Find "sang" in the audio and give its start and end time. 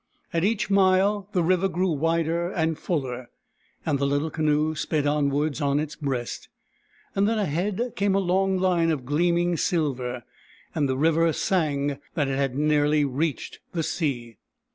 11.33-11.99